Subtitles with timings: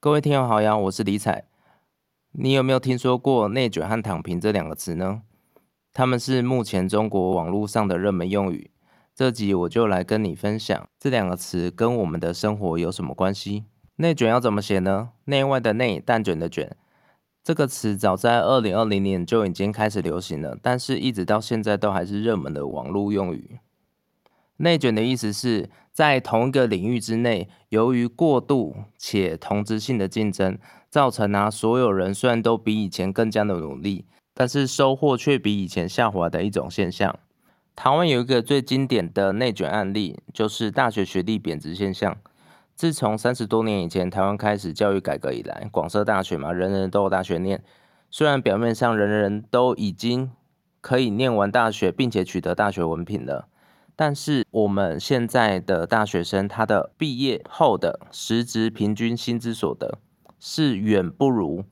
[0.00, 1.46] 各位听友好呀，我是李彩。
[2.30, 5.22] 你有没有听说过“内卷”和“躺平”这两个词呢？
[5.92, 8.70] 他们是目前中国网络上的热门用语。
[9.12, 13.64] 这集我就来跟你分享这两个词跟我们的生活有什么关系。
[13.96, 15.10] 内卷要怎么写呢？
[15.24, 16.76] 内外的内，蛋卷的卷。
[17.42, 23.58] 这个词早在二零二零年就已经开始流行了，但是一直到现在都还是热门的网络用语。
[24.58, 25.68] 内卷的意思是
[25.98, 30.56] 在同一个领域之内，由于过度且同质性的竞争，
[30.88, 37.18] 造成啊所有人虽然都比以前更加的努力，但是收获却比以前下滑的一种现象。
[37.74, 42.16] 台湾有一个最经典的内卷案例，就是大学学历贬值现象。
[42.76, 47.64] 自从三十多年以前台湾开始教育改革以来，广设大学嘛，人人都有大学念。
[48.08, 50.30] 虽然表面上人人都已经
[50.80, 53.48] 可以念完大学，并且取得大学文凭了。
[54.00, 59.98] 但是我们现在的大学生，他的毕业后的实职平均薪资所得
[60.38, 61.64] 是远不如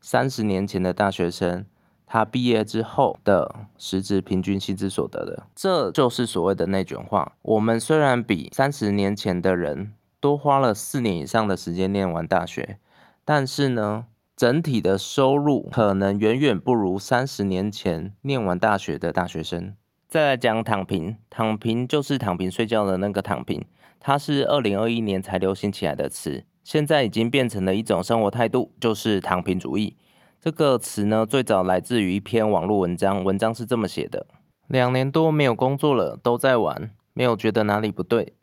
[0.00, 1.66] 三十年前的大学生
[2.06, 5.48] 他毕业之后的实职平均薪资所得的。
[5.56, 7.32] 这就是所谓的内卷化。
[7.42, 12.78] 我们虽然比三十年前的人多花了四年以上的时间念完大学，
[13.24, 19.74] 但是呢，整体的收入可能远远不如三十年前念完大学的大学生。
[20.12, 23.64] 再来讲躺平，躺平就是躺平睡觉的那个躺平，
[23.98, 29.96] 它是二零二一年才流行起来的词，现在已经变成了一种生活态度，就是躺平主义。
[30.38, 34.26] 这个词呢，最早来自于一篇网络文章，文章是这么写的：
[34.66, 38.34] 两年多没有工作了，都在玩，没有觉得哪里不对。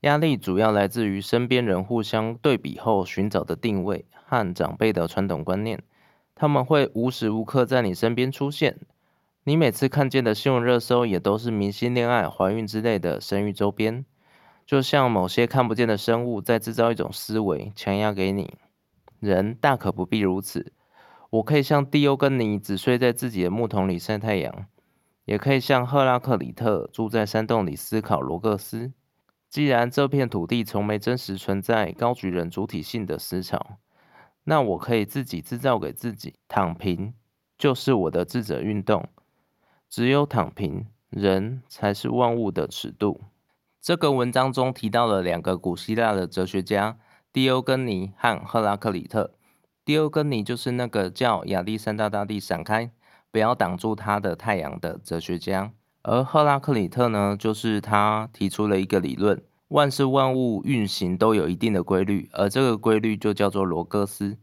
[0.00, 5.80] 压力主要来自于身边人互相对比后寻找的定位和长辈的传统观念，
[6.34, 8.76] 他们会无时无刻在你身边出现。
[9.44, 14.06] 你每次看见的新闻热搜也都是明星恋爱、怀孕之类的生育周边，
[14.64, 18.56] 就像某些看不见的生物在制造一种思维，强压给你。
[19.18, 20.72] 人大可不必如此。
[21.30, 24.66] 我可以像蒂欧跟尼只睡在自己的木桶里晒太阳，
[25.24, 28.92] 也可以像赫拉克里特住在山洞里思考罗格斯。
[29.50, 33.78] 既然这片土地从没真实存在高举人主体性的思潮，
[34.44, 36.34] 那我可以自己制造给自己。
[36.46, 37.12] 躺平
[37.58, 39.08] 就是我的智者运动。
[39.92, 43.20] 只有躺平，人才是万物的尺度。
[43.78, 46.96] 这个文章中提到了两个古希腊的哲学家
[47.30, 49.34] 狄欧根尼和赫拉克里特。
[49.84, 52.90] 狄欧根尼就是那个叫亚历山大大帝闪开，
[53.30, 55.70] 不要挡住他的太阳的哲学家，
[56.00, 64.38] 而赫拉克里特呢，就是他提出了一个理论：万事万物运行都有一定的规律，而这个规律就叫做罗格斯。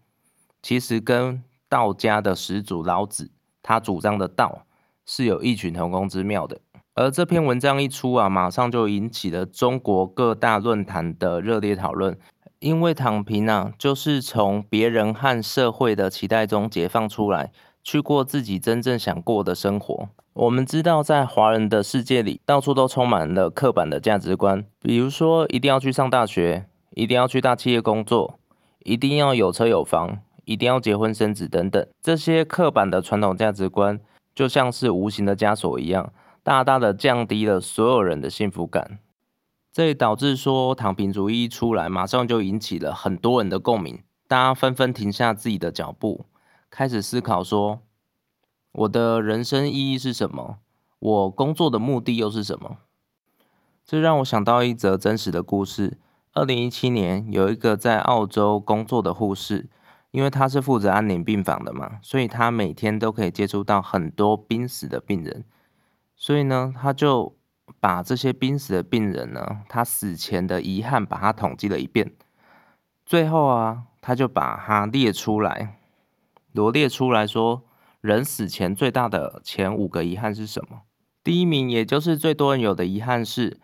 [0.62, 3.32] 其实跟道家的始祖老子
[3.64, 4.68] 他主张的道。
[5.12, 6.60] 是有异曲同工之妙的，
[6.94, 12.16] 而这篇文章一出啊，马上就引起了中国各大论坛的热烈讨论。
[12.60, 17.52] 因为躺平啊，就是从别人和社会的期待中解放出来，
[17.84, 20.10] 去过自己真正想过的生活。
[20.34, 28.38] 我们知道，在华人的世界里，到处都充满了刻板的价值观，比如说一定要去上大学，一定要去大企业工作，
[28.84, 34.00] 一定要有车有房，一定要结婚生子等等，这些刻板的传统价值观。
[34.40, 36.14] 就像是无形的枷锁一样，
[36.44, 39.00] 大大的降低了所有人的幸福感。
[39.70, 44.02] 这也导致说，躺平主义一出来，马上就引起了很多人的共鸣。
[44.30, 46.26] 大家纷纷停下自己的脚步，
[46.70, 47.82] 开始思考说：
[48.72, 50.60] 我的人生意义是什么？
[51.00, 52.78] 我工作的目的又是什么？
[53.84, 55.98] 这让我想到一则真实的故事。
[56.34, 59.68] 二零一七年，有一个在澳洲工作的护士。
[60.12, 65.46] 因为他是负责安宁病房的嘛，所以他每天都可以接触到很多濒死的病人，
[66.16, 67.36] 所以呢，他就
[67.80, 72.12] 把这些濒死的病人呢，他死前的遗憾把它统计了一遍，
[73.06, 75.78] 最后啊，他就把它列出来，
[76.54, 77.62] 罗列出来说，
[78.02, 80.82] 人死前最大的前五个遗憾是什么？
[81.24, 83.60] 第一名，也就是最多人有的遗憾是，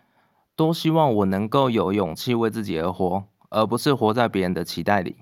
[0.54, 5.16] 多希望我能够有勇气为自己而活，而不是活在别人的期待里。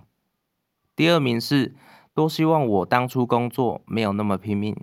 [0.97, 1.74] 第二名是
[2.15, 4.77] 多希望我当初工作没有那么拼命。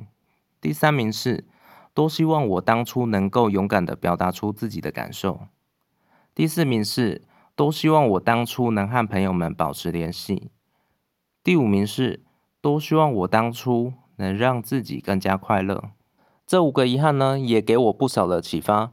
[0.59, 1.45] 第三名是
[1.94, 5.41] 多希望我当初能够勇敢的表达出自己的感受。
[6.36, 7.24] 第四名是
[7.56, 10.51] 多希望我当初能和朋友们保持联系。
[11.44, 12.24] 第五名是
[12.62, 15.91] 多希望我当初能让自己更加快乐。
[16.45, 18.91] 这五个遗憾呢，也给我不少的启发。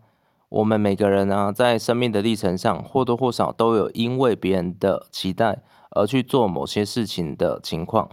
[0.48, 5.62] 我们每个人呢，在生命的历程上或多或少都有因为别人的期待。
[5.98, 8.08] 而去做某些事情的情况，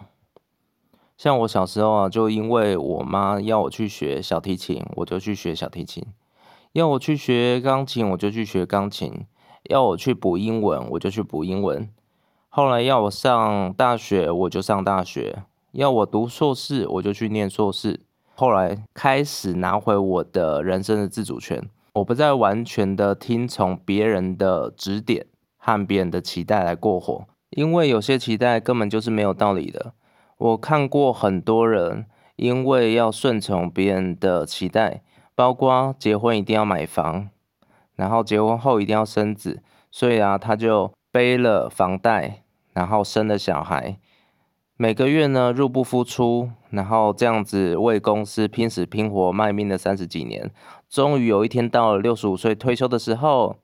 [1.15, 6.03] 像我小时候啊，就因为我妈要我去学小提琴，我就去学小提琴；
[6.73, 9.27] 要我去学钢琴，我就去学钢琴；
[9.69, 11.87] 要我去补英文，我就去补英文。
[12.49, 15.43] 后来要我上大学，我就上大学；
[15.73, 18.01] 要我读硕士，我就去念硕士。
[18.33, 25.27] 后来开始拿回我的人生的自主权，我不再完全的听从别人的指点
[25.57, 29.93] 和别人的期待来过活，因为有些期待根本就是没有道理的。
[30.37, 32.05] 我看过很多人
[32.35, 35.01] 因为要顺从别人的期待，
[35.33, 37.29] 包括结婚一定要买房，
[37.95, 42.43] 然后结婚后一定要生子，所以啊，他就背了房贷，
[42.73, 43.97] 然后生了小孩。
[44.75, 50.51] 每个月呢入不敷出，然后这样子为公司拼死拼活卖命了三十几年，
[50.89, 53.55] 终于有一天到了六十五岁退休的时候，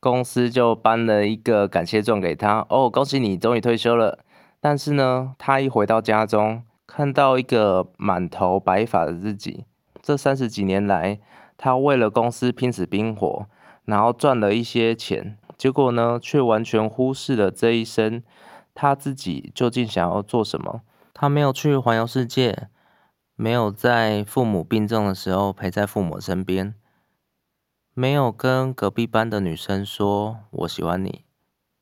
[0.00, 2.66] 公司就颁了一个感谢状给他。
[2.68, 4.20] 哦，恭喜你终于退休了。
[4.60, 9.64] 但是呢，他一回到家中，看到一个满头白发的自己，
[10.02, 11.20] 这三十几年来，
[11.56, 13.46] 他为了公司拼死拼活，
[13.84, 18.22] 然后赚了一些钱，结果呢，却完全忽视了这一生。
[18.74, 20.82] 他自己究竟想要做什么？
[21.12, 22.68] 他没有去环游世界，
[23.34, 26.74] 没有在父母病重的时候陪在父母身边，
[27.98, 31.24] 没有跟隔壁班的女生说“我喜欢你”，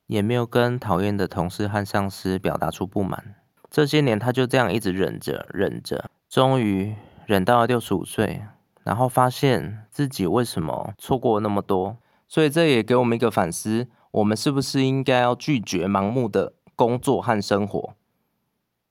[0.08, 3.34] 也没有跟讨厌的同事和上司表达出不满。
[3.70, 6.94] 这些年，他就这样一直忍着，忍着，终于
[7.26, 8.40] 忍到了六十五岁，
[8.82, 11.98] 然后发现自己为什么错过那么多。
[12.26, 16.54] 所以，这也给我们一个反思：我们是不是应该要拒绝盲目的？
[16.74, 17.94] 工作和生活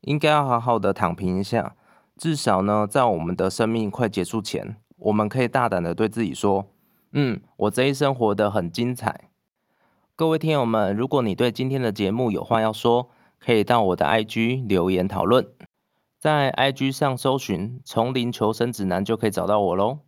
[0.01, 1.75] 应该要好好的躺平一下，
[2.15, 6.67] 至少呢，在我们的生命快结束前，我们可以大胆的对自己说
[7.17, 9.29] ：“嗯，我这一生活得很精彩。”
[10.17, 13.09] 各位听友们，如果你对今天的节目有话要说，
[13.39, 15.47] 可以到我的 IG 留言讨论，
[16.19, 19.99] 在 IG 上搜寻“丛林求生指南”就可以找到我喽。